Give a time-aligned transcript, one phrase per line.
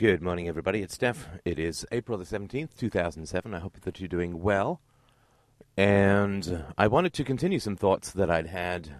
[0.00, 0.80] Good morning, everybody.
[0.80, 1.28] It's Steph.
[1.44, 3.52] It is April the 17th, 2007.
[3.52, 4.80] I hope that you're doing well.
[5.76, 8.92] And I wanted to continue some thoughts that I'd had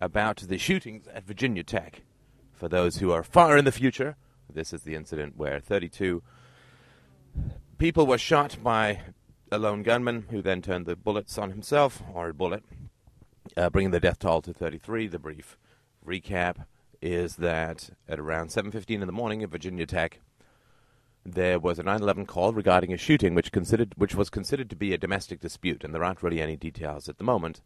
[0.00, 2.00] about the shootings at Virginia Tech.
[2.54, 4.16] For those who are far in the future,
[4.50, 6.22] this is the incident where 32
[7.76, 9.00] people were shot by
[9.50, 12.64] a lone gunman who then turned the bullets on himself, or a bullet,
[13.54, 15.08] uh, bringing the death toll to 33.
[15.08, 15.58] The brief
[16.02, 16.64] recap
[17.02, 20.20] is that at around 7:15 in the morning at Virginia Tech,
[21.24, 24.94] there was a 9/11 call regarding a shooting, which considered which was considered to be
[24.94, 27.60] a domestic dispute, and there aren't really any details at the moment,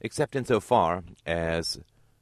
[0.00, 1.80] except insofar as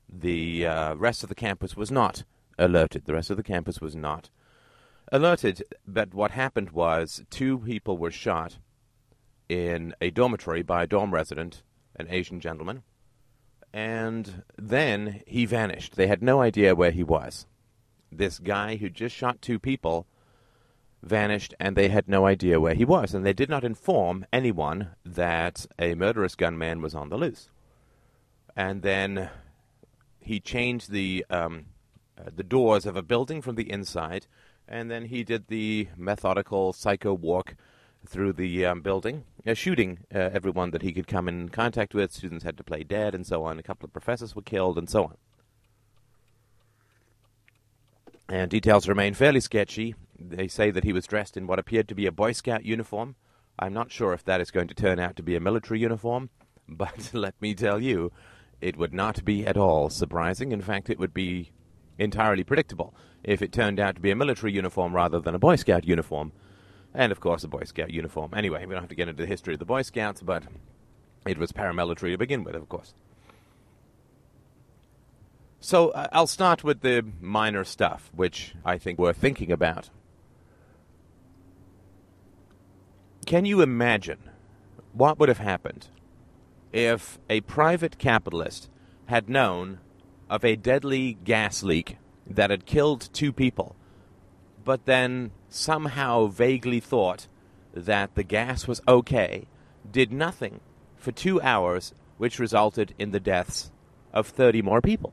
[0.09, 2.25] the uh, rest of the campus was not
[2.59, 3.05] alerted.
[3.05, 4.31] The rest of the campus was not
[5.13, 8.59] alerted, but what happened was two people were shot
[9.49, 11.65] in a dormitory by a dorm resident,
[11.97, 12.85] an Asian gentleman
[13.73, 15.97] and then he vanished.
[15.97, 17.47] They had no idea where he was.
[18.11, 20.07] This guy who just shot two people
[21.03, 24.91] vanished, and they had no idea where he was, and they did not inform anyone
[25.05, 27.49] that a murderous gunman was on the loose.
[28.57, 29.31] And then
[30.19, 31.67] he changed the um,
[32.19, 34.27] uh, the doors of a building from the inside,
[34.69, 37.55] and then he did the methodical psycho walk
[38.07, 42.13] through the um, building, uh, shooting uh, everyone that he could come in contact with.
[42.13, 43.59] Students had to play dead and so on.
[43.59, 45.17] A couple of professors were killed and so on.
[48.29, 49.95] And details remain fairly sketchy.
[50.19, 53.17] They say that he was dressed in what appeared to be a Boy Scout uniform.
[53.59, 56.31] I'm not sure if that is going to turn out to be a military uniform,
[56.69, 58.13] but let me tell you,
[58.61, 60.53] it would not be at all surprising.
[60.53, 61.51] In fact, it would be
[61.99, 65.57] entirely predictable if it turned out to be a military uniform rather than a Boy
[65.57, 66.33] Scout uniform
[66.95, 68.33] and of course a Boy Scout uniform.
[68.35, 70.45] Anyway, we don't have to get into the history of the Boy Scouts, but
[71.27, 72.95] it was paramilitary to begin with, of course.
[75.61, 79.91] So uh, I'll start with the minor stuff, which I think we're thinking about.
[83.27, 84.31] Can you imagine
[84.93, 85.89] what would have happened
[86.73, 88.69] if a private capitalist
[89.07, 89.81] had known
[90.29, 93.77] of a deadly gas leak that had killed two people,
[94.65, 97.27] but then somehow vaguely thought
[97.75, 99.47] that the gas was okay,
[99.91, 100.61] did nothing
[100.97, 103.71] for two hours, which resulted in the deaths
[104.13, 105.13] of 30 more people.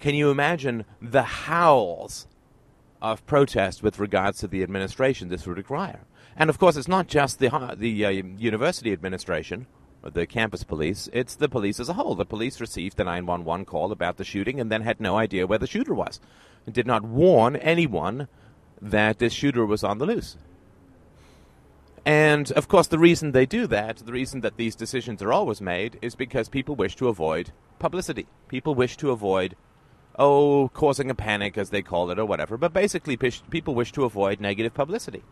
[0.00, 2.26] Can you imagine the howls
[3.00, 6.00] of protest with regards to the administration this would require?
[6.36, 9.66] And of course, it's not just the, the uh, university administration
[10.12, 12.14] the campus police, it's the police as a whole.
[12.14, 15.58] The police received the 911 call about the shooting and then had no idea where
[15.58, 16.20] the shooter was
[16.66, 18.28] And did not warn anyone
[18.80, 20.36] that this shooter was on the loose.
[22.06, 25.60] And of course, the reason they do that, the reason that these decisions are always
[25.60, 28.26] made, is because people wish to avoid publicity.
[28.48, 29.56] People wish to avoid,
[30.18, 32.58] oh, causing a panic, as they call it, or whatever.
[32.58, 35.22] But basically, people wish to avoid negative publicity.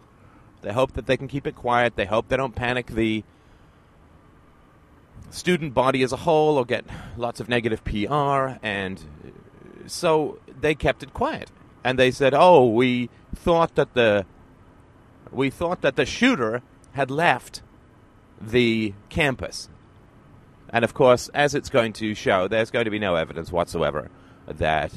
[0.63, 1.97] They hope that they can keep it quiet.
[1.97, 3.23] They hope they don't panic the
[5.33, 6.85] student body as a whole or get
[7.17, 8.59] lots of negative PR.
[8.63, 9.03] And
[9.87, 11.51] so they kept it quiet,
[11.83, 14.27] and they said, "Oh, we thought that the
[15.31, 17.63] we thought that the shooter had left
[18.41, 19.69] the campus."
[20.69, 24.11] And of course, as it's going to show, there's going to be no evidence whatsoever
[24.47, 24.93] that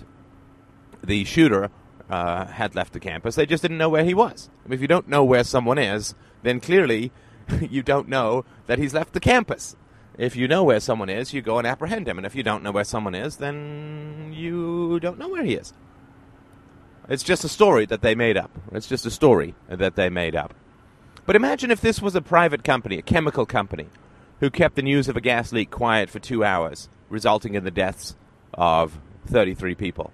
[1.04, 1.70] the shooter
[2.10, 3.36] uh, had left the campus.
[3.36, 4.50] They just didn't know where he was.
[4.64, 7.12] I mean, if you don't know where someone is, then clearly
[7.62, 9.76] you don't know that he's left the campus.
[10.18, 12.18] If you know where someone is, you go and apprehend him.
[12.18, 15.74] And if you don't know where someone is, then you don't know where he is.
[17.10, 18.52] It's just a story that they made up.
[18.72, 20.54] It's just a story that they made up.
[21.26, 23.88] But imagine if this was a private company, a chemical company,
[24.40, 27.72] who kept the news of a gas leak quiet for two hours, resulting in the
[27.72, 28.16] deaths
[28.54, 30.12] of 33 people.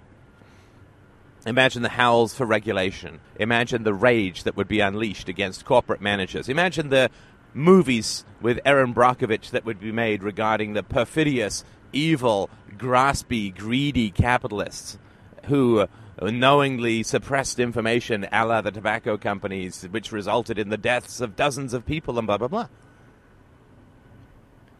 [1.44, 3.20] Imagine the howls for regulation.
[3.38, 6.48] Imagine the rage that would be unleashed against corporate managers.
[6.48, 7.10] Imagine the
[7.54, 14.98] movies with Erin Brockovich that would be made regarding the perfidious, evil, graspy, greedy capitalists
[15.46, 15.86] who
[16.20, 21.72] knowingly suppressed information a la the tobacco companies, which resulted in the deaths of dozens
[21.72, 22.68] of people and blah, blah, blah.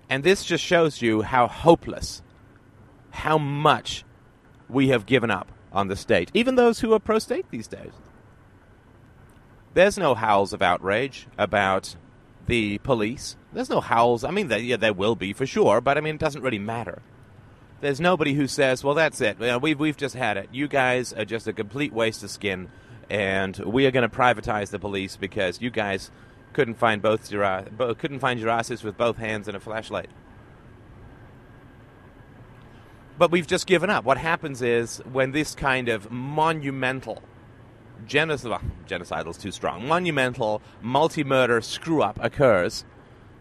[0.09, 2.23] And this just shows you how hopeless,
[3.11, 4.05] how much
[4.69, 7.93] we have given up on the state, even those who are pro state these days.
[9.75, 11.97] There's no howls of outrage about
[12.47, 13.37] the police.
[13.53, 14.25] There's no howls.
[14.25, 17.03] I mean, yeah, there will be for sure, but I mean, it doesn't really matter.
[17.81, 19.39] There's nobody who says, "Well, that's it.
[19.61, 20.49] We've we've just had it.
[20.53, 22.69] You guys are just a complete waste of skin,
[23.11, 26.11] and we are going to privatize the police because you guys
[26.53, 27.65] couldn't find both your uh,
[27.99, 30.11] couldn't find your asses with both hands and a flashlight."
[33.19, 34.05] But we've just given up.
[34.05, 37.23] What happens is when this kind of monumental
[38.07, 42.85] genocide, well, genocidal is too strong, monumental multi murder screw up occurs,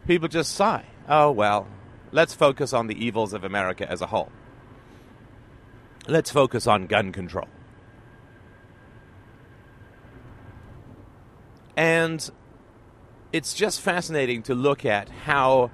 [0.08, 0.86] people just sigh.
[1.08, 1.68] Oh, well,
[2.12, 4.31] let's focus on the evils of America as a whole.
[6.08, 7.48] Let's focus on gun control.
[11.75, 12.30] And
[13.31, 15.72] it's just fascinating to look at how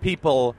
[0.00, 0.56] people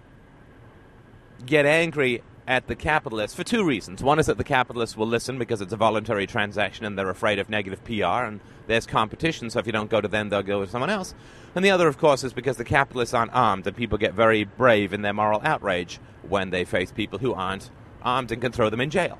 [1.45, 4.01] get angry at the capitalists for two reasons.
[4.01, 7.39] One is that the capitalists will listen because it's a voluntary transaction and they're afraid
[7.39, 10.63] of negative PR and there's competition, so if you don't go to them, they'll go
[10.63, 11.13] to someone else.
[11.55, 14.45] And the other, of course, is because the capitalists aren't armed and people get very
[14.45, 17.69] brave in their moral outrage when they face people who aren't
[18.01, 19.19] armed and can throw them in jail.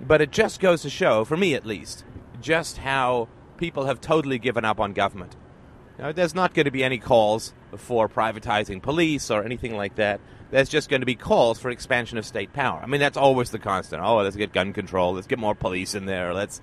[0.00, 2.04] But it just goes to show, for me at least,
[2.40, 5.36] just how people have totally given up on government.
[5.98, 10.20] Now, there's not going to be any calls for privatizing police or anything like that.
[10.50, 12.80] There's just going to be calls for expansion of state power.
[12.82, 14.02] I mean, that's always the constant.
[14.02, 15.14] Oh, let's get gun control.
[15.14, 16.34] Let's get more police in there.
[16.34, 16.60] Let's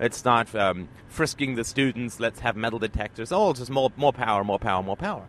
[0.00, 2.20] let's start um, frisking the students.
[2.20, 3.32] Let's have metal detectors.
[3.32, 5.26] Oh, just more more power, more power, more power.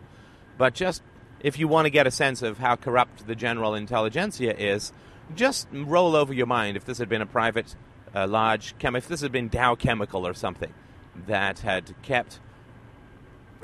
[0.58, 1.02] But just
[1.40, 4.92] if you want to get a sense of how corrupt the general intelligentsia is,
[5.34, 7.74] just roll over your mind if this had been a private,
[8.14, 10.72] uh, large chem, if this had been Dow Chemical or something
[11.26, 12.40] that had kept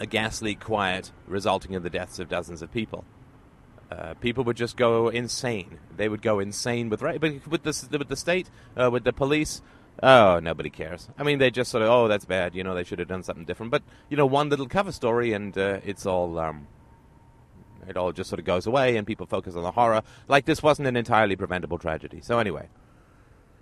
[0.00, 3.04] a leak quiet, resulting in the deaths of dozens of people.
[3.90, 5.78] Uh, people would just go insane.
[5.96, 9.12] They would go insane with right, but with the with the state, uh, with the
[9.12, 9.62] police.
[10.02, 11.08] Oh, nobody cares.
[11.18, 12.54] I mean, they just sort of, oh, that's bad.
[12.54, 13.70] You know, they should have done something different.
[13.70, 16.68] But you know, one little cover story, and uh, it's all, um,
[17.86, 20.02] it all just sort of goes away, and people focus on the horror.
[20.28, 22.20] Like this wasn't an entirely preventable tragedy.
[22.22, 22.68] So anyway,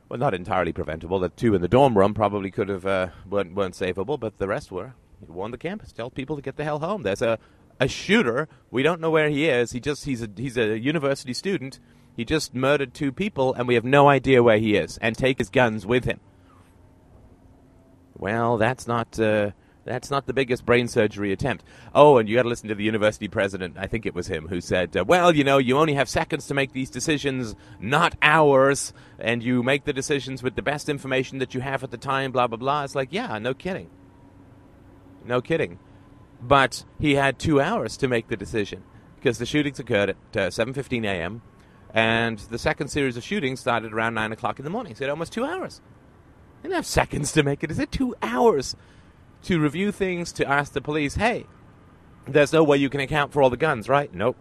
[0.08, 1.18] well, not entirely preventable.
[1.18, 4.46] The two in the dorm room probably could have uh, weren't, weren't savable, but the
[4.46, 4.94] rest were.
[5.20, 7.02] He warned the campus, tell people to get the hell home.
[7.02, 7.38] There's a,
[7.80, 8.48] a shooter.
[8.70, 9.72] We don't know where he is.
[9.72, 11.80] He just he's a he's a university student.
[12.16, 14.98] He just murdered two people, and we have no idea where he is.
[14.98, 16.18] And take his guns with him.
[18.16, 19.52] Well, that's not uh,
[19.84, 21.64] that's not the biggest brain surgery attempt.
[21.94, 23.76] Oh, and you got to listen to the university president.
[23.78, 26.46] I think it was him who said, uh, "Well, you know, you only have seconds
[26.48, 31.38] to make these decisions, not hours, and you make the decisions with the best information
[31.38, 32.84] that you have at the time." Blah blah blah.
[32.84, 33.88] It's like, yeah, no kidding.
[35.28, 35.78] No kidding.
[36.40, 38.82] But he had two hours to make the decision
[39.16, 41.42] because the shootings occurred at uh, 7:15 a.m.
[41.92, 44.94] and the second series of shootings started around nine o'clock in the morning.
[44.94, 45.80] So he had almost two hours.
[46.62, 47.70] He didn't have seconds to make it.
[47.70, 48.74] Is it two hours
[49.42, 51.16] to review things to ask the police?
[51.16, 51.46] Hey,
[52.26, 54.12] there's no way you can account for all the guns, right?
[54.14, 54.36] Nope.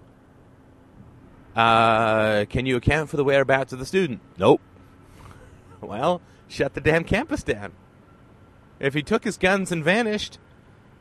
[1.56, 4.22] Uh, can you account for the whereabouts of the student?
[4.38, 4.62] Nope.
[5.80, 7.72] Well, shut the damn campus down.
[8.80, 10.40] If he took his guns and vanished,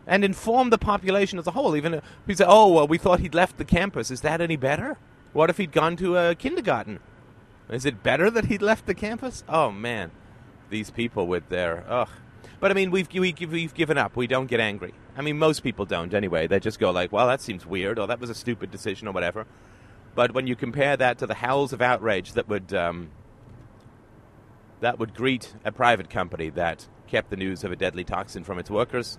[0.07, 1.77] and inform the population as a whole.
[1.77, 4.11] Even if he said, "Oh, well, we thought he'd left the campus.
[4.11, 4.99] Is that any better?
[5.33, 7.01] What if he'd gone to a kindergarten?
[7.69, 9.43] Is it better that he'd left the campus?
[9.49, 10.11] Oh man,
[10.71, 12.09] these people with their ugh."
[12.61, 14.17] But I mean, we've we've given up.
[14.17, 14.95] We don't get angry.
[15.17, 16.47] I mean, most people don't anyway.
[16.47, 19.13] They just go like, "Well, that seems weird," or "That was a stupid decision," or
[19.13, 19.47] whatever.
[20.15, 23.11] But when you compare that to the howls of outrage that would um,
[24.81, 28.59] that would greet a private company that kept the news of a deadly toxin from
[28.59, 29.19] its workers,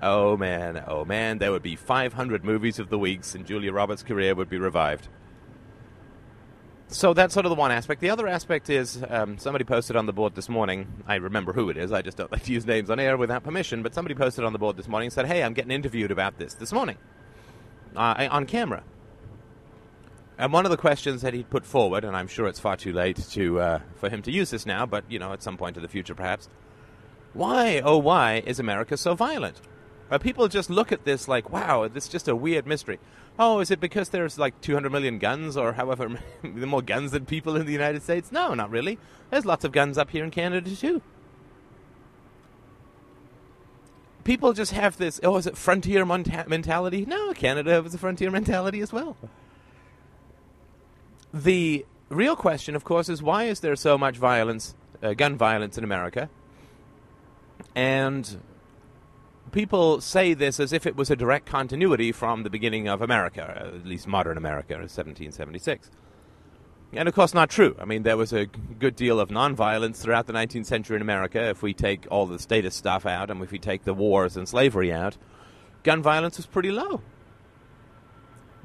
[0.00, 4.02] Oh man, oh man, there would be 500 movies of the weeks and Julia Roberts'
[4.02, 5.08] career would be revived.
[6.90, 8.00] So that's sort of the one aspect.
[8.00, 11.04] The other aspect is um, somebody posted on the board this morning.
[11.06, 11.92] I remember who it is.
[11.92, 13.82] I just don't like to use names on air without permission.
[13.82, 16.38] But somebody posted on the board this morning and said, "Hey, I'm getting interviewed about
[16.38, 16.96] this this morning
[17.94, 18.84] uh, on camera."
[20.38, 22.92] And one of the questions that he put forward, and I'm sure it's far too
[22.92, 25.76] late to uh, for him to use this now, but you know, at some point
[25.76, 26.48] in the future, perhaps.
[27.34, 29.60] Why, oh, why is America so violent?
[30.16, 32.98] People just look at this like, wow, this is just a weird mystery.
[33.38, 37.56] Oh, is it because there's like 200 million guns or however more guns than people
[37.56, 38.32] in the United States?
[38.32, 38.98] No, not really.
[39.30, 41.02] There's lots of guns up here in Canada too.
[44.24, 47.04] People just have this, oh, is it frontier mentality?
[47.06, 49.16] No, Canada has a frontier mentality as well.
[51.32, 55.78] The real question, of course, is why is there so much violence, uh, gun violence
[55.78, 56.28] in America?
[57.74, 58.38] And
[59.48, 63.72] people say this as if it was a direct continuity from the beginning of America,
[63.74, 65.90] at least modern America, in 1776.
[66.92, 67.76] And of course, not true.
[67.78, 71.50] I mean, there was a good deal of nonviolence throughout the 19th century in America.
[71.50, 74.48] If we take all the status stuff out, and if we take the wars and
[74.48, 75.18] slavery out,
[75.82, 77.02] gun violence was pretty low.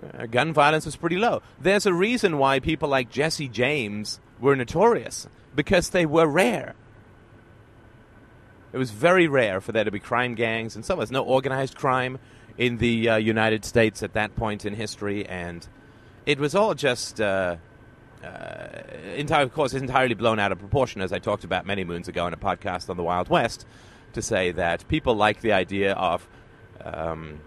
[0.01, 1.41] Uh, gun violence was pretty low.
[1.59, 6.75] There's a reason why people like Jesse James were notorious because they were rare.
[8.73, 11.75] It was very rare for there to be crime gangs, and so was no organized
[11.75, 12.17] crime
[12.57, 15.65] in the uh, United States at that point in history, and
[16.25, 17.57] it was all just uh,
[18.23, 18.67] uh,
[19.15, 22.25] entire, of course, entirely blown out of proportion, as I talked about many moons ago
[22.25, 23.65] in a podcast on the Wild West,
[24.13, 26.27] to say that people like the idea of.
[26.83, 27.39] Um,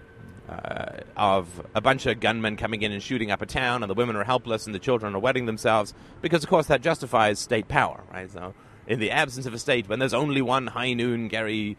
[0.49, 3.95] uh, of a bunch of gunmen coming in and shooting up a town, and the
[3.95, 5.93] women are helpless, and the children are wetting themselves,
[6.23, 8.31] because of course that justifies state power, right?
[8.31, 8.55] So,
[8.87, 11.77] in the absence of a state, when there's only one high noon Gary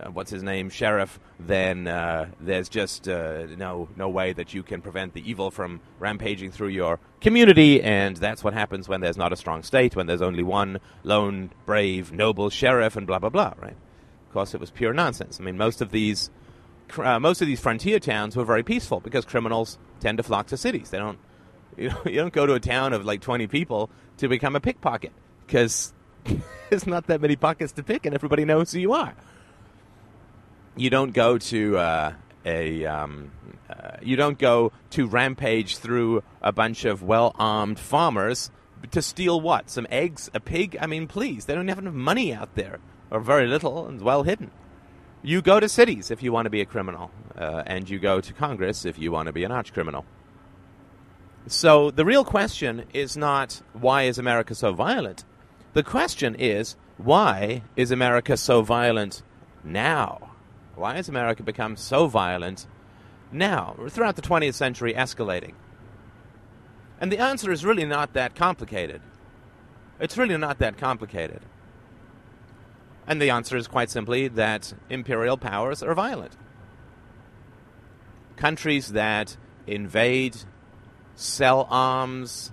[0.00, 4.62] uh, what's his name, sheriff, then uh, there's just uh, no no way that you
[4.62, 9.16] can prevent the evil from rampaging through your community, and that's what happens when there's
[9.16, 13.30] not a strong state, when there's only one lone, brave, noble sheriff, and blah blah
[13.30, 13.54] blah.
[13.60, 13.76] Right?
[14.26, 15.40] Of course, it was pure nonsense.
[15.40, 16.30] I mean, most of these
[16.96, 20.56] uh, most of these frontier towns were very peaceful because criminals tend to flock to
[20.56, 20.90] cities.
[20.90, 21.18] They don't
[21.76, 24.60] you, know, you don't go to a town of like 20 people to become a
[24.60, 25.12] pickpocket
[25.46, 25.92] because
[26.70, 29.14] there's not that many pockets to pick, and everybody knows who you are.
[30.76, 32.12] You don't go to uh,
[32.44, 33.32] a um,
[33.68, 38.50] uh, you don't go to rampage through a bunch of well armed farmers
[38.90, 39.70] to steal what?
[39.70, 40.76] Some eggs a pig?
[40.80, 42.78] I mean please they don't have enough money out there
[43.10, 44.50] or very little and well hidden.
[45.22, 48.20] You go to cities if you want to be a criminal uh, and you go
[48.20, 50.04] to Congress if you want to be an arch criminal.
[51.46, 55.24] So the real question is not why is America so violent
[55.78, 59.22] the question is why is America so violent
[59.62, 60.28] now
[60.78, 62.66] why has America become so violent
[63.32, 65.54] now, throughout the 20th century, escalating?
[67.00, 69.02] And the answer is really not that complicated.
[70.00, 71.40] It's really not that complicated.
[73.06, 76.36] And the answer is quite simply that imperial powers are violent.
[78.36, 80.36] Countries that invade,
[81.16, 82.52] sell arms,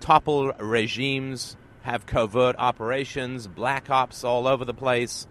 [0.00, 5.26] topple regimes, have covert operations, black ops all over the place,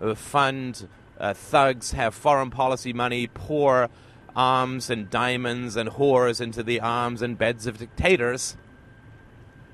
[0.00, 0.88] uh, fund
[1.18, 3.88] uh, thugs have foreign policy money, pour
[4.34, 8.56] arms and diamonds and whores into the arms and beds of dictators,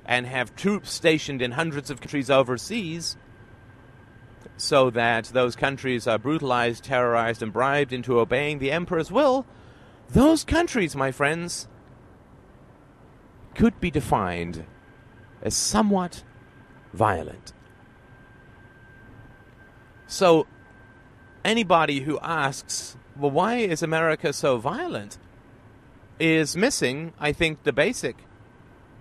[0.05, 3.17] and have troops stationed in hundreds of countries overseas
[4.57, 9.45] so that those countries are brutalized, terrorized, and bribed into obeying the emperor's will,
[10.11, 11.67] those countries, my friends,
[13.55, 14.65] could be defined
[15.43, 16.23] as somewhat
[16.93, 17.53] violent.
[20.07, 20.47] So,
[21.45, 25.19] anybody who asks, well, why is America so violent,
[26.19, 28.17] is missing, I think, the basic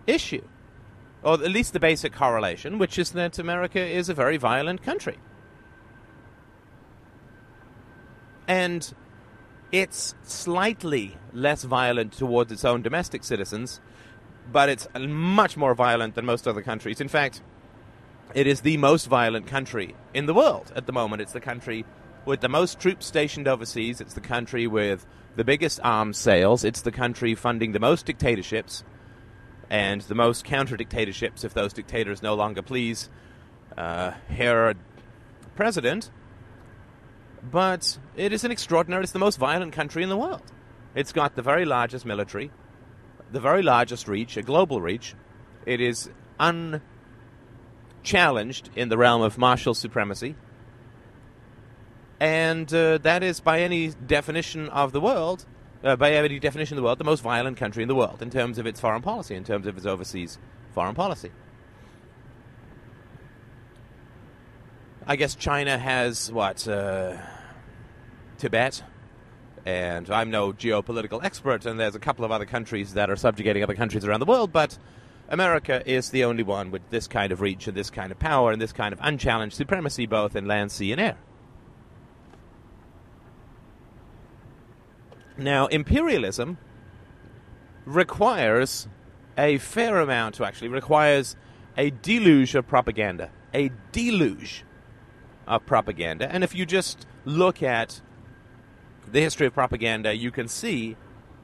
[0.07, 0.47] issue,
[1.23, 5.17] or at least the basic correlation, which is that America is a very violent country.
[8.47, 8.93] And
[9.71, 13.79] it's slightly less violent towards its own domestic citizens,
[14.51, 17.01] but it's much more violent than most other countries.
[17.01, 17.41] In fact,
[18.33, 21.21] it is the most violent country in the world at the moment.
[21.21, 21.85] It's the country
[22.25, 23.99] with the most troops stationed overseas.
[23.99, 25.05] It's the country with
[25.35, 26.63] the biggest arms sales.
[26.63, 28.83] It's the country funding the most dictatorships
[29.69, 33.09] and the most counter dictatorships if those dictators no longer please
[33.77, 34.11] uh,
[35.55, 36.09] President.
[37.43, 40.43] But it is an extraordinary, it's the most violent country in the world.
[40.93, 42.51] It's got the very largest military,
[43.31, 45.13] the very largest reach, a global reach.
[45.65, 46.09] It is
[46.39, 50.35] unchallenged in the realm of martial supremacy
[52.21, 55.43] and uh, that is, by any definition of the world,
[55.83, 58.29] uh, by any definition of the world, the most violent country in the world in
[58.29, 60.37] terms of its foreign policy, in terms of its overseas
[60.71, 61.31] foreign policy.
[65.07, 67.17] I guess China has what uh,
[68.37, 68.83] Tibet,
[69.65, 73.63] and I'm no geopolitical expert, and there's a couple of other countries that are subjugating
[73.63, 74.77] other countries around the world, but
[75.29, 78.51] America is the only one with this kind of reach and this kind of power
[78.51, 81.17] and this kind of unchallenged supremacy, both in land, sea, and air.
[85.37, 86.57] Now, imperialism
[87.85, 88.87] requires
[89.37, 91.35] a fair amount, to actually requires
[91.77, 93.31] a deluge of propaganda.
[93.53, 94.65] A deluge
[95.47, 96.31] of propaganda.
[96.31, 98.01] And if you just look at
[99.11, 100.95] the history of propaganda, you can see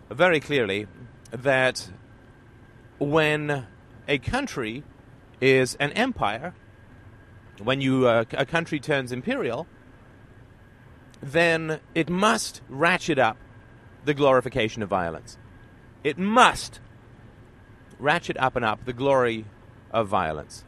[0.09, 0.87] very clearly
[1.31, 1.89] that
[2.97, 3.67] when
[4.07, 4.83] a country
[5.41, 6.53] is an empire,
[7.61, 9.67] when you uh, a country turns imperial,
[11.21, 13.37] then it must ratchet up
[14.05, 15.37] the glorification of violence.
[16.03, 16.79] It must
[17.99, 19.45] ratchet up and up the glory
[19.91, 20.63] of violence.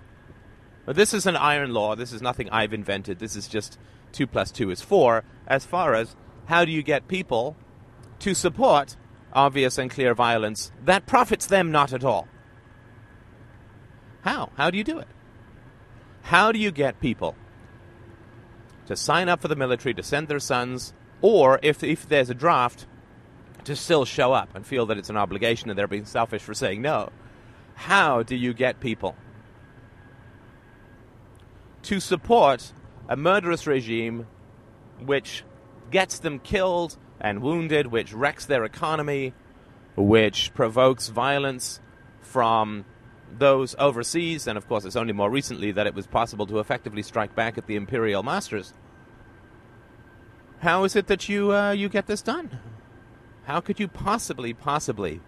[0.85, 1.95] But this is an iron law.
[1.95, 3.19] This is nothing I've invented.
[3.19, 3.77] This is just
[4.11, 6.15] 2 plus 2 is 4 as far as
[6.49, 7.55] how do you get people
[8.17, 8.97] to support
[9.33, 12.27] obvious and clear violence that profits them not at all.
[14.21, 14.49] How?
[14.57, 15.07] How do you do it?
[16.23, 17.35] How do you get people
[18.87, 20.91] to sign up for the military, to send their sons,
[21.21, 22.87] or if, if there's a draft,
[23.65, 26.55] to still show up and feel that it's an obligation and they're being selfish for
[26.55, 27.11] saying no.
[27.75, 29.15] how do you get people
[31.83, 32.73] to support
[33.07, 34.25] a murderous regime
[35.05, 35.43] which
[35.91, 39.33] gets them killed and wounded, which wrecks their economy,
[39.95, 41.79] which provokes violence
[42.21, 42.85] from
[43.37, 47.01] those overseas, and of course, it's only more recently that it was possible to effectively
[47.03, 48.73] strike back at the imperial masters.
[50.59, 52.59] How is it that you uh, you get this done?
[53.43, 55.21] How could you possibly, possibly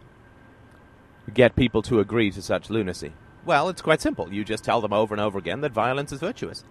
[1.33, 3.13] get people to agree to such lunacy?
[3.45, 4.31] Well, it's quite simple.
[4.31, 6.63] You just tell them over and over again that violence is virtuous.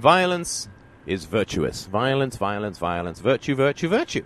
[0.00, 0.66] Violence
[1.04, 1.84] is virtuous.
[1.84, 3.20] Violence, violence, violence.
[3.20, 4.24] Virtue, virtue, virtue.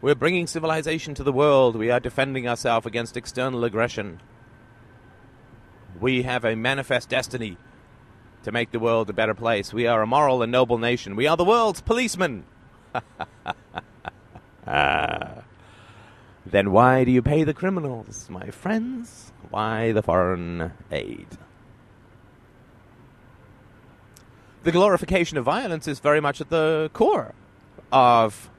[0.00, 1.74] We're bringing civilization to the world.
[1.74, 4.20] We are defending ourselves against external aggression.
[6.00, 7.56] We have a manifest destiny
[8.44, 9.72] to make the world a better place.
[9.74, 11.16] We are a moral and noble nation.
[11.16, 12.44] We are the world's policemen.
[14.68, 15.42] ah.
[16.46, 19.32] Then why do you pay the criminals, my friends?
[19.50, 21.26] Why the foreign aid?
[24.66, 27.36] The glorification of violence is very much at the core
[27.92, 28.50] of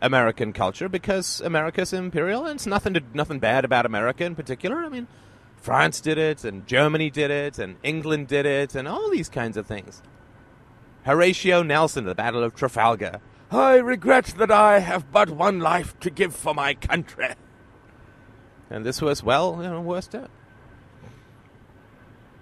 [0.00, 4.76] American culture because America's imperial, and it's nothing to, nothing bad about America in particular.
[4.84, 5.08] I mean,
[5.56, 9.56] France did it, and Germany did it, and England did it, and all these kinds
[9.56, 10.04] of things.
[11.04, 13.20] Horatio Nelson, at the Battle of Trafalgar.
[13.50, 17.34] I regret that I have but one life to give for my country.
[18.70, 20.28] And this was, well, you know, Worcester.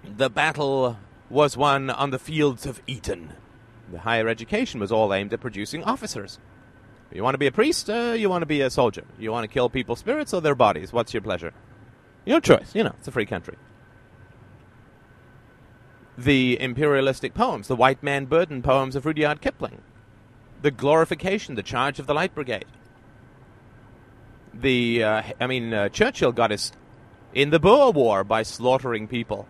[0.03, 0.99] The battle
[1.29, 3.33] was won on the fields of Eton.
[3.91, 6.39] The higher education was all aimed at producing officers.
[7.11, 7.89] You want to be a priest?
[7.89, 9.05] Uh, you want to be a soldier?
[9.17, 10.91] You want to kill people's spirits or their bodies?
[10.91, 11.53] What's your pleasure?
[12.25, 12.73] Your choice.
[12.73, 13.55] You know, it's a free country.
[16.17, 19.81] The imperialistic poems, the white man burden poems of Rudyard Kipling,
[20.61, 22.65] the glorification, the charge of the Light Brigade.
[24.53, 26.71] The, uh, I mean, uh, Churchill got his
[27.33, 29.47] in the Boer War by slaughtering people,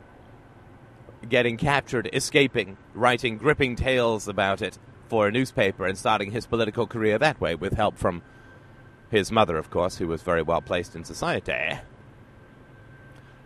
[1.29, 6.87] getting captured, escaping, writing gripping tales about it for a newspaper and starting his political
[6.87, 8.21] career that way with help from
[9.09, 11.79] his mother, of course, who was very well placed in society.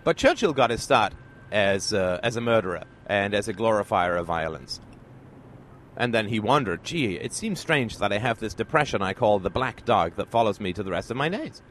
[0.04, 1.14] But Churchill got his start
[1.52, 4.80] as, uh, as a murderer and as a glorifier of violence.
[5.98, 9.40] And then he wondered, gee, it seems strange that I have this depression I call
[9.40, 11.62] the black dog that follows me to the rest of my days.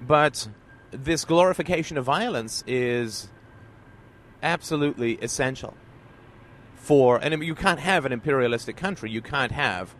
[0.00, 0.48] But
[0.90, 3.28] this glorification of violence is
[4.42, 5.74] absolutely essential
[6.76, 9.94] for, and you can't have an imperialistic country, you can't have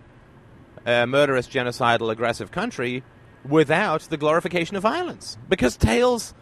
[0.87, 3.03] a murderous, genocidal, aggressive country
[3.46, 6.35] without the glorification of violence because tales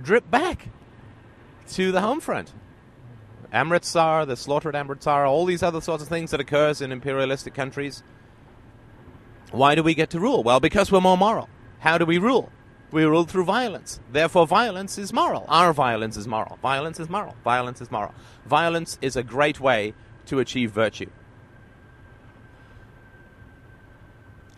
[0.00, 0.68] drip back
[1.68, 2.52] to the home front.
[3.52, 7.54] Amritsar, the slaughter at Amritsar, all these other sorts of things that occurs in imperialistic
[7.54, 8.02] countries.
[9.50, 10.42] Why do we get to rule?
[10.42, 11.48] Well, because we're more moral.
[11.78, 12.52] How do we rule?
[12.90, 14.00] We rule through violence.
[14.10, 15.44] Therefore, violence is moral.
[15.48, 16.58] Our violence is moral.
[16.62, 17.36] Violence is moral.
[17.44, 18.14] Violence is moral.
[18.46, 19.94] Violence is a great way
[20.26, 21.10] to achieve virtue.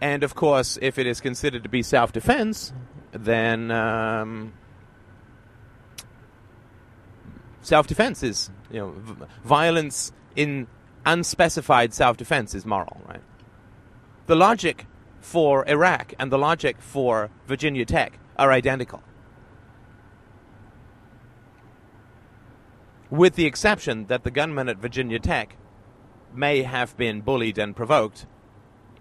[0.00, 2.72] And of course, if it is considered to be self defense,
[3.12, 4.52] then um,
[7.62, 10.68] self defense is, you know, v- violence in
[11.04, 13.22] unspecified self defense is moral, right?
[14.26, 14.86] The logic
[15.20, 19.02] for Iraq and the logic for Virginia Tech are identical.
[23.10, 25.56] With the exception that the gunman at Virginia Tech
[26.34, 28.26] may have been bullied and provoked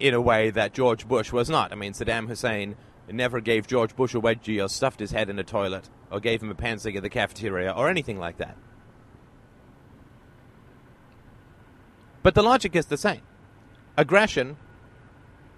[0.00, 1.72] in a way that George Bush was not.
[1.72, 2.74] I mean, Saddam Hussein
[3.08, 6.42] never gave George Bush a wedgie or stuffed his head in a toilet or gave
[6.42, 8.56] him a pansy at the cafeteria or anything like that.
[12.22, 13.22] But the logic is the same.
[13.96, 14.56] Aggression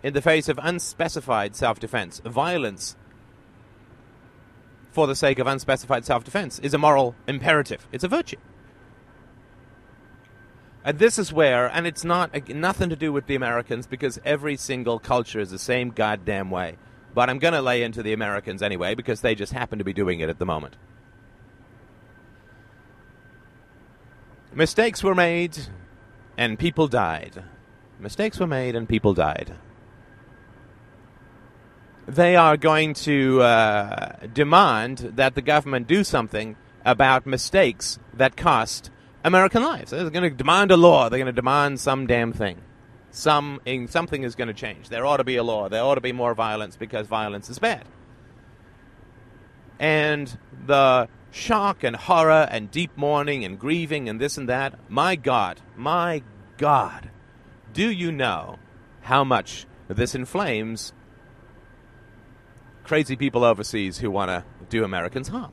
[0.02, 2.96] in the face of unspecified self defense, violence
[4.90, 7.86] for the sake of unspecified self defense is a moral imperative.
[7.92, 8.36] It's a virtue.
[10.84, 14.56] And this is where, and it's not nothing to do with the Americans because every
[14.56, 16.76] single culture is the same goddamn way.
[17.14, 19.92] But I'm going to lay into the Americans anyway because they just happen to be
[19.92, 20.74] doing it at the moment.
[24.52, 25.56] Mistakes were made
[26.36, 27.44] and people died.
[28.00, 29.54] Mistakes were made and people died
[32.06, 38.90] they are going to uh, demand that the government do something about mistakes that cost
[39.24, 39.90] American lives.
[39.90, 41.08] They're going to demand a law.
[41.08, 42.58] They're going to demand some damn thing.
[43.10, 44.88] Some something is going to change.
[44.88, 45.68] There ought to be a law.
[45.68, 47.84] There ought to be more violence because violence is bad.
[49.78, 54.78] And the shock and horror and deep mourning and grieving and this and that.
[54.88, 56.22] My God, my
[56.56, 57.10] God,
[57.72, 58.58] Do you know
[59.02, 60.92] how much this inflames
[62.92, 65.50] crazy people overseas who want to do Americans harm?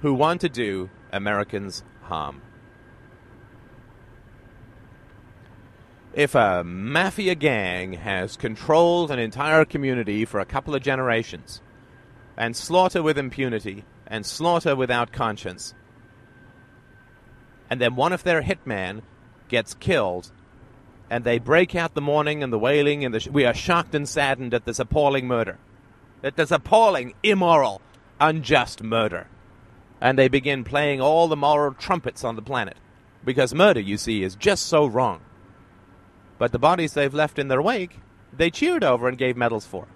[0.00, 2.42] Who want to do Americans harm?
[6.14, 11.62] If a mafia gang has controlled an entire community for a couple of generations
[12.36, 15.76] and slaughter with impunity and slaughter without conscience,
[17.70, 19.02] and then one of their hitmen
[19.46, 20.32] gets killed,
[21.10, 23.94] and they break out the mourning and the wailing, and the sh- we are shocked
[23.94, 25.58] and saddened at this appalling murder,
[26.22, 27.80] at this appalling, immoral,
[28.20, 29.26] unjust murder,
[30.00, 32.76] and they begin playing all the moral trumpets on the planet,
[33.24, 35.20] because murder, you see, is just so wrong.
[36.38, 37.98] But the bodies they've left in their wake,
[38.32, 39.88] they cheered over and gave medals for.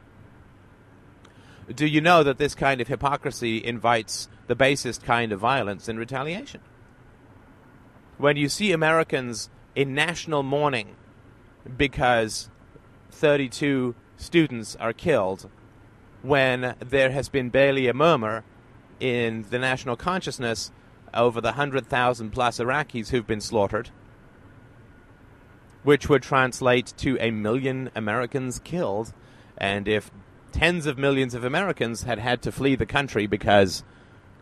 [1.73, 5.97] Do you know that this kind of hypocrisy invites the basest kind of violence in
[5.97, 6.61] retaliation?
[8.23, 10.95] when you see Americans in national mourning
[11.77, 12.51] because
[13.11, 15.49] 32 students are killed,
[16.23, 18.45] when there has been barely a murmur
[19.01, 20.71] in the national consciousness
[21.13, 23.91] over the 100,000 plus Iraqis who've been slaughtered,
[25.83, 29.13] which would translate to a million Americans killed.
[29.59, 30.11] And if
[30.53, 33.83] tens of millions of Americans had had to flee the country because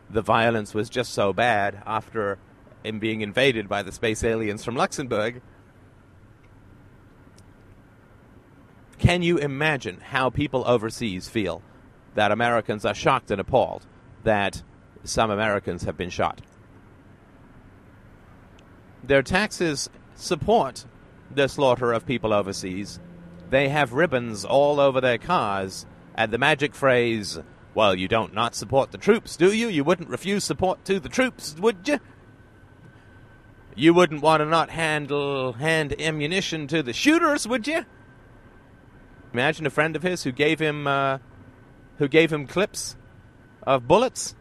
[0.09, 2.37] the violence was just so bad after
[2.83, 5.41] in being invaded by the space aliens from Luxembourg.
[9.11, 11.61] Can you imagine how people overseas feel
[12.15, 13.85] that Americans are shocked and appalled
[14.23, 14.63] that
[15.03, 16.39] some Americans have been shot?
[19.03, 20.85] Their taxes support
[21.29, 23.01] the slaughter of people overseas.
[23.49, 27.37] They have ribbons all over their cars, and the magic phrase,
[27.75, 29.67] well, you don't not support the troops, do you?
[29.67, 31.99] You wouldn't refuse support to the troops, would you?
[33.75, 37.85] You wouldn't want to not handle hand ammunition to the shooters, would you?
[39.33, 41.19] Imagine a friend of his who gave him uh,
[41.97, 42.97] who gave him clips
[43.63, 44.35] of bullets,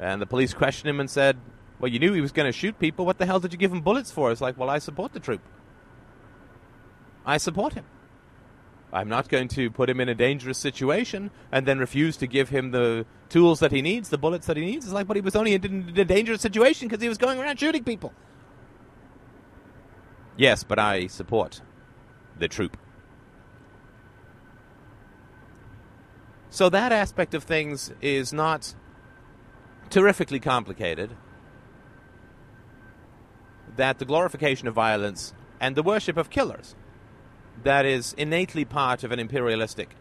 [0.00, 1.38] and the police questioned him and said,
[1.78, 3.06] "Well, you knew he was going to shoot people.
[3.06, 5.20] What the hell did you give him bullets for?" It's like, "Well, I support the
[5.20, 5.40] troop.
[7.24, 7.84] I support him.
[8.92, 12.50] I'm not going to put him in a dangerous situation and then refuse to give
[12.50, 14.84] him the tools that he needs, the bullets that he needs.
[14.84, 17.60] It's like, but he was only in a dangerous situation because he was going around
[17.60, 18.12] shooting people."
[20.36, 21.60] Yes, but I support
[22.38, 22.76] the troop.
[26.52, 28.74] So that aspect of things is not
[29.88, 31.16] terrifically complicated.
[33.76, 36.76] That the glorification of violence and the worship of killers
[37.62, 39.96] that is innately part of an imperialistic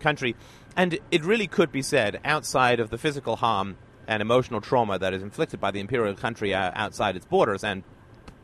[0.00, 0.36] country.
[0.74, 3.76] And it really could be said outside of the physical harm
[4.08, 7.82] and emotional trauma that is inflicted by the imperial country uh, outside its borders and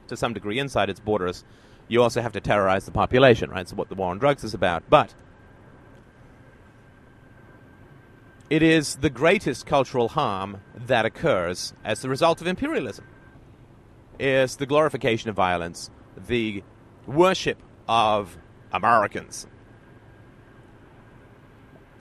[0.09, 1.43] to some degree inside its borders,
[1.89, 3.67] you also have to terrorize the population, right?
[3.67, 4.83] So what the war on drugs is about.
[4.91, 5.15] But
[8.51, 13.05] it is the greatest cultural harm that occurs as the result of imperialism.
[14.19, 15.91] Is the glorification of violence,
[16.27, 16.65] the
[17.07, 18.37] worship of
[18.73, 19.47] Americans.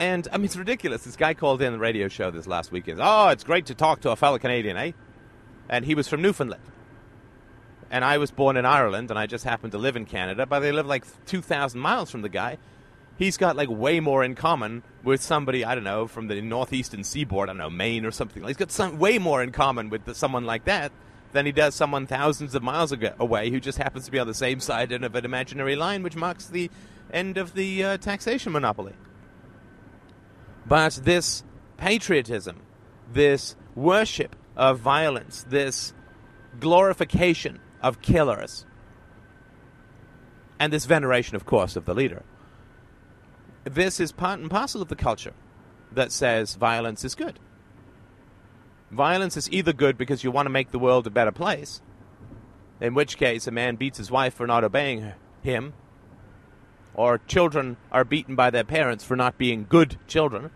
[0.00, 1.04] And I mean, it's ridiculous.
[1.04, 2.98] This guy called in the radio show this last weekend.
[3.00, 4.92] Oh, it's great to talk to a fellow Canadian, eh?
[5.68, 6.62] And he was from Newfoundland
[7.90, 10.62] and I was born in Ireland, and I just happened to live in Canada, but
[10.62, 12.58] I live like 2,000 miles from the guy.
[13.18, 17.02] He's got like way more in common with somebody I don't know from the northeastern
[17.02, 18.44] seaboard, I don't know Maine or something.
[18.44, 20.92] He's got some way more in common with the, someone like that
[21.32, 24.34] than he does someone thousands of miles away who just happens to be on the
[24.34, 26.70] same side of an imaginary line, which marks the
[27.12, 28.94] end of the uh, taxation monopoly.
[30.66, 31.42] But this
[31.76, 32.62] patriotism,
[33.12, 35.92] this worship of violence, this
[36.60, 38.64] glorification of killers.
[40.60, 42.22] And this veneration, of course, of the leader.
[43.68, 45.34] This is part and parcel of the culture
[45.92, 47.38] that says violence is good.
[48.90, 51.82] Violence is either good because you want to make the world a better place,
[52.80, 55.74] in which case a man beats his wife for not obeying him,
[56.94, 60.50] or children are beaten by their parents for not being good children.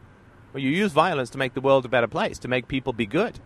[0.55, 3.07] Or you use violence to make the world a better place, to make people be
[3.07, 3.40] good.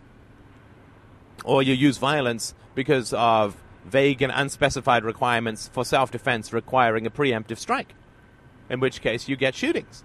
[1.45, 7.11] Or you use violence because of vague and unspecified requirements for self defense requiring a
[7.11, 7.95] preemptive strike,
[8.69, 10.03] in which case you get shootings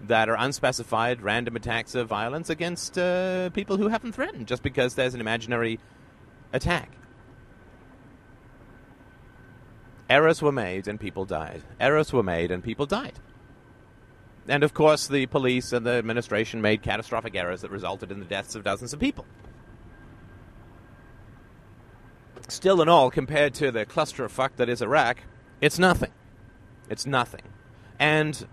[0.00, 4.94] that are unspecified random attacks of violence against uh, people who haven't threatened just because
[4.94, 5.78] there's an imaginary
[6.52, 6.92] attack.
[10.08, 11.62] Errors were made and people died.
[11.80, 13.18] Errors were made and people died.
[14.46, 18.24] And of course, the police and the administration made catastrophic errors that resulted in the
[18.24, 19.26] deaths of dozens of people.
[22.50, 25.18] still in all, compared to the cluster of fuck that is Iraq,
[25.60, 26.10] it's nothing.
[26.88, 27.42] It's nothing.
[27.98, 28.46] And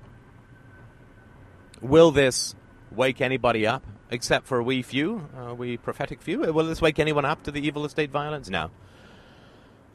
[1.82, 2.56] will this
[2.91, 6.39] wake anybody up, except for a wee few, a wee prophetic few?
[6.39, 8.50] Will this wake anyone up to the evil of state violence?
[8.50, 8.71] No.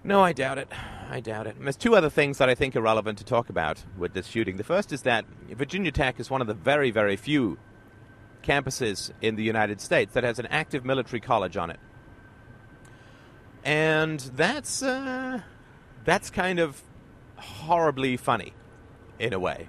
[0.03, 0.69] No, I doubt it.
[1.11, 1.57] I doubt it.
[1.61, 4.57] There's two other things that I think are relevant to talk about with this shooting.
[4.57, 7.59] The first is that Virginia Tech is one of the very, very few
[8.43, 11.79] campuses in the United States that has an active military college on it.
[13.63, 15.43] And that's uh,
[16.05, 16.83] that's kind of
[17.41, 18.53] horribly funny
[19.19, 19.69] in a way.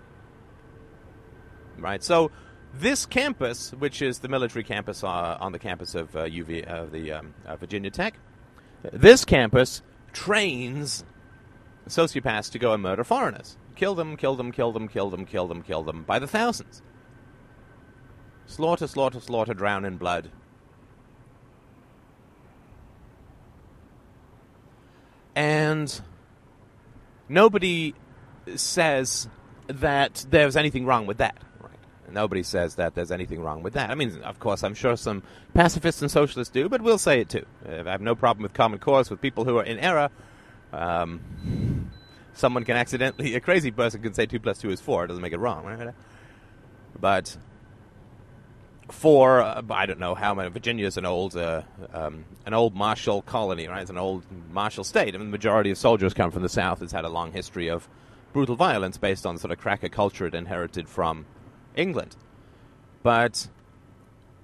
[1.77, 2.03] Right?
[2.03, 2.31] So
[2.73, 6.91] this campus, which is the military campus uh, on the campus of uh, UV of
[6.91, 8.15] the um, Virginia Tech,
[8.91, 9.81] this campus
[10.13, 11.03] trains
[11.87, 13.57] sociopaths to go and murder foreigners.
[13.75, 16.81] Kill them, kill them, kill them, kill them, kill them, kill them by the thousands.
[18.45, 20.29] Slaughter, slaughter, slaughter, drown in blood.
[25.35, 26.01] And
[27.31, 27.95] nobody
[28.55, 29.27] says
[29.67, 31.37] that there's anything wrong with that.
[31.59, 31.79] Right?
[32.11, 33.89] Nobody says that there's anything wrong with that.
[33.89, 37.29] I mean, of course, I'm sure some pacifists and socialists do, but we'll say it
[37.29, 37.45] too.
[37.67, 40.09] I have no problem with common cause with people who are in error.
[40.73, 41.89] Um,
[42.33, 45.05] someone can accidentally, a crazy person can say 2 plus 2 is 4.
[45.05, 45.65] It doesn't make it wrong.
[45.65, 45.93] Right?
[46.99, 47.37] But
[48.91, 50.49] for uh, I don't know how many.
[50.49, 53.81] Virginia is an old uh, um, an old martial colony, right?
[53.81, 55.15] It's an old martial state.
[55.15, 56.81] I mean, the majority of soldiers come from the South.
[56.81, 57.87] It's had a long history of
[58.33, 61.25] brutal violence based on sort of cracker culture it inherited from
[61.75, 62.15] England.
[63.03, 63.47] But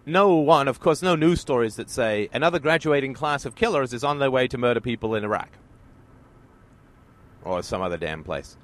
[0.06, 4.04] no one, of course, no news stories that say another graduating class of killers is
[4.04, 5.50] on their way to murder people in Iraq
[7.44, 8.58] or some other damn place.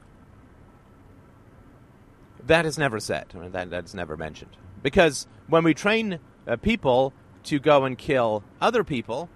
[2.45, 3.27] That is never said.
[3.33, 4.57] That, that's never mentioned.
[4.83, 7.13] Because when we train uh, people
[7.45, 9.29] to go and kill other people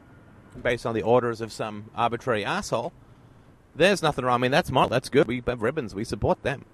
[0.61, 2.93] based on the orders of some arbitrary asshole,
[3.75, 4.35] there's nothing wrong.
[4.35, 4.89] I mean, that's moral.
[4.89, 5.27] That's good.
[5.27, 5.95] We have ribbons.
[5.95, 6.65] We support them.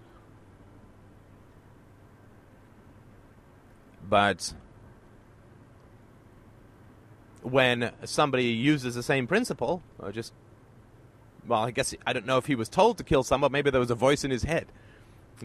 [4.09, 4.53] But
[7.41, 10.33] when somebody uses the same principle, or just,
[11.47, 13.51] well, I guess I don't know if he was told to kill someone.
[13.51, 14.67] Maybe there was a voice in his head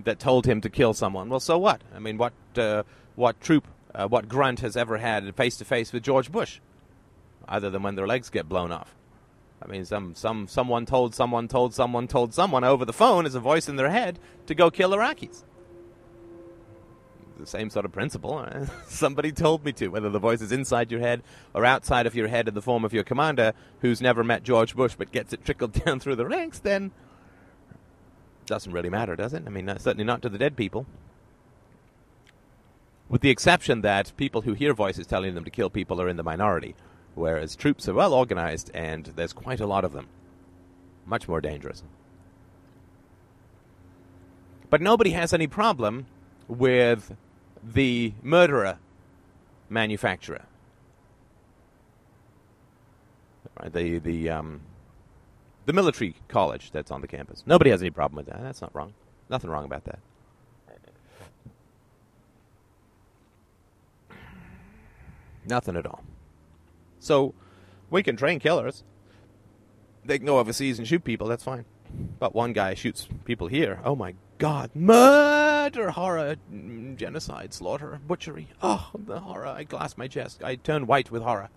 [0.05, 1.29] that told him to kill someone.
[1.29, 1.83] Well, so what?
[1.95, 2.83] I mean, what uh,
[3.17, 6.61] what troop, uh, what grunt has ever had face to face with George Bush,
[7.49, 8.95] other than when their legs get blown off?
[9.63, 13.35] I mean, some some someone told someone told someone told someone over the phone as
[13.35, 15.43] a voice in their head to go kill Iraqis.
[17.39, 18.45] The same sort of principle.
[18.89, 19.89] Somebody told me to.
[19.89, 21.23] Whether the voice is inside your head
[21.55, 24.75] or outside of your head in the form of your commander, who's never met George
[24.75, 26.91] Bush but gets it trickled down through the ranks, then
[28.49, 29.45] doesn't really matter, does it?
[29.47, 30.87] I mean, uh, certainly not to the dead people.
[33.09, 36.17] With the exception that people who hear voices telling them to kill people are in
[36.17, 36.75] the minority,
[37.15, 40.09] whereas troops are well organized and there's quite a lot of them.
[41.07, 41.83] Much more dangerous.
[44.69, 46.07] But nobody has any problem
[46.47, 47.17] with
[47.63, 48.79] the murderer
[49.71, 50.43] manufacturer.
[53.59, 54.61] Right, the the um,
[55.69, 57.45] the military college that's on the campus.
[57.47, 58.43] Nobody has any problem with that.
[58.43, 58.95] That's not wrong.
[59.29, 59.99] Nothing wrong about that.
[65.47, 66.03] Nothing at all.
[67.01, 67.35] So
[67.91, 68.83] we can train killers.
[70.07, 71.27] They can go overseas and shoot people.
[71.29, 71.67] That's fine.
[72.19, 73.81] But one guy shoots people here.
[73.85, 74.71] Oh my God!
[74.75, 76.37] Murder, horror,
[76.97, 78.49] genocide, slaughter, butchery.
[78.63, 79.47] Oh, the horror!
[79.47, 80.43] I glass my chest.
[80.43, 81.51] I turn white with horror.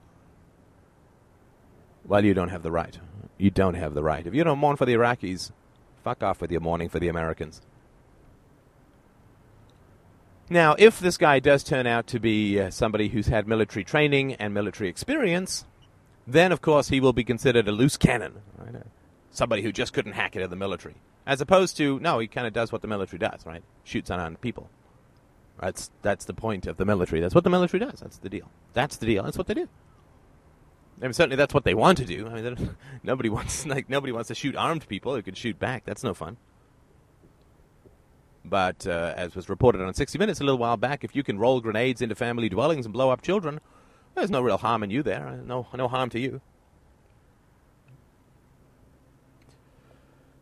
[2.04, 2.98] Well, you don't have the right.
[3.42, 4.28] You don't have the right.
[4.28, 5.50] If you don't mourn for the Iraqis,
[6.04, 7.60] fuck off with your mourning for the Americans.
[10.48, 14.36] Now, if this guy does turn out to be uh, somebody who's had military training
[14.36, 15.66] and military experience,
[16.28, 18.44] then of course he will be considered a loose cannon.
[18.60, 18.76] Right?
[18.76, 18.84] Uh,
[19.32, 20.98] somebody who just couldn't hack it in the military.
[21.26, 23.64] As opposed to, no, he kind of does what the military does, right?
[23.84, 24.70] Shoots unarmed people.
[25.60, 27.22] That's, that's the point of the military.
[27.22, 28.02] That's what the military does.
[28.02, 28.52] That's the deal.
[28.74, 29.24] That's the deal.
[29.24, 29.68] That's what they do.
[31.02, 32.28] I mean, certainly that's what they want to do.
[32.28, 35.84] I mean, nobody wants like nobody wants to shoot armed people who can shoot back.
[35.86, 36.38] That's no fun.
[38.44, 41.38] But uh, as was reported on 60 Minutes a little while back, if you can
[41.38, 43.60] roll grenades into family dwellings and blow up children,
[44.16, 45.40] there's no real harm in you there.
[45.46, 46.42] No, no harm to you.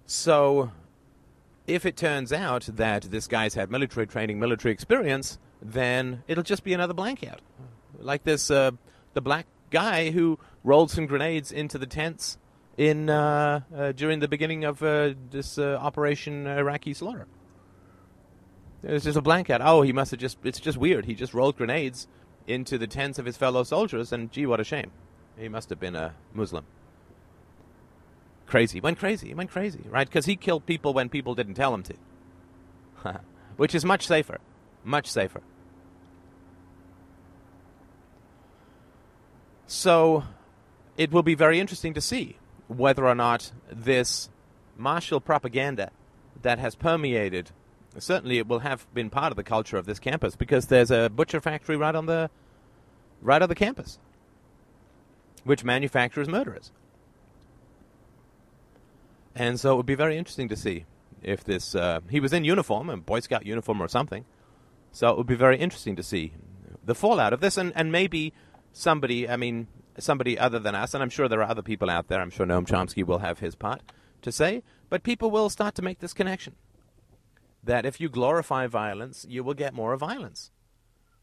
[0.06, 0.72] So,
[1.68, 6.64] if it turns out that this guy's had military training, military experience, then it'll just
[6.64, 7.42] be another blank out.
[8.00, 8.72] like this uh,
[9.14, 12.38] the black guy who rolled some grenades into the tents
[12.78, 17.28] in uh, uh, during the beginning of uh, this uh, Operation Iraqi Slaughter.
[18.84, 19.62] It was just a blanket.
[19.62, 20.38] Oh, he must have just.
[20.44, 21.06] It's just weird.
[21.06, 22.08] He just rolled grenades
[22.48, 24.92] into the tents of his fellow soldiers, and gee, what a shame.
[25.38, 26.66] He must have been a Muslim.
[28.46, 28.80] crazy.
[28.80, 29.28] Went crazy.
[29.30, 30.08] He went crazy, right?
[30.08, 31.94] Because he killed people when people didn't tell him to,
[33.58, 34.40] which is much safer.
[34.84, 35.42] Much safer.
[39.68, 40.24] So
[41.00, 42.36] it will be very interesting to see
[42.68, 44.30] whether or not this
[44.78, 45.90] martial propaganda
[46.42, 47.52] that has permeated
[47.98, 51.10] certainly it will have been part of the culture of this campus because there's a
[51.10, 52.30] butcher factory right on the
[53.22, 53.98] right on the campus
[55.44, 56.72] which manufactures murderers.
[59.34, 60.86] And so it would be very interesting to see
[61.24, 64.26] if this uh, he was in uniform a boy scout uniform or something.
[64.92, 66.34] So it would be very interesting to see
[66.84, 68.34] the fallout of this and, and maybe
[68.72, 69.68] somebody i mean
[70.04, 72.46] somebody other than us and i'm sure there are other people out there i'm sure
[72.46, 73.82] noam chomsky will have his part
[74.22, 76.56] to say but people will start to make this connection
[77.64, 80.52] that if you glorify violence, you will get more of violence.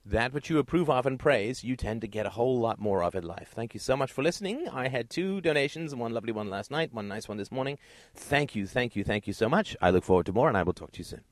[0.04, 3.02] That which you approve of and praise, you tend to get a whole lot more
[3.02, 3.50] of in life.
[3.52, 4.68] Thank you so much for listening.
[4.68, 7.78] I had two donations, one lovely one last night, one nice one this morning.
[8.14, 9.76] Thank you, thank you, thank you so much.
[9.80, 11.22] I look forward to more, and I will talk to you soon.